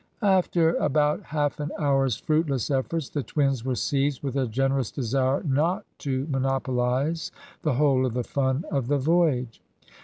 After 0.23 0.73
about 0.77 1.21
half 1.25 1.59
an 1.59 1.69
hour's 1.77 2.15
fruitless 2.17 2.71
efforts 2.71 3.07
the 3.07 3.21
twins 3.21 3.63
were 3.63 3.75
seized 3.75 4.23
with 4.23 4.35
a 4.35 4.47
generous 4.47 4.89
desire 4.89 5.43
not 5.43 5.85
to 5.99 6.25
monopolise 6.27 7.31
the 7.61 7.73
whole 7.75 8.07
of 8.07 8.15
the 8.15 8.23
fun 8.23 8.65
of 8.71 8.87
the 8.87 8.97
voyage. 8.97 9.61